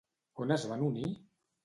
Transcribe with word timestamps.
On 0.45 0.53
es 0.55 0.63
van 0.71 0.81
unir? 0.87 1.11